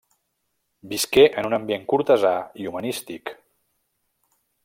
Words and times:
Visqué 0.93 1.25
en 1.41 1.49
un 1.49 1.57
ambient 1.57 1.85
cortesà 1.93 2.33
i 2.63 2.67
humanístic. 2.71 3.35